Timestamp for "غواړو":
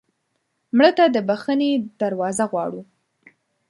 2.51-2.81